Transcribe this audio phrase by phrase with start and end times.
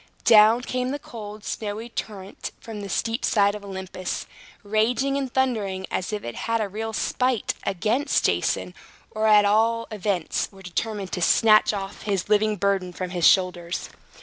[0.25, 4.25] Down came the cold, snowy torrent from the steep side of Olympus,
[4.63, 8.73] raging and thundering as if it had a real spite against Jason,
[9.11, 13.91] or, at all events, were determined to snatch off his living burden from his shoulders.